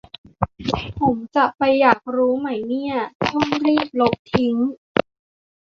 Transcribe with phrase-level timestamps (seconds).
[0.99, 2.95] ผมจะไปอยากรู้ไหมเนี่ย
[3.31, 4.55] ต้องรีบลบทิ้ง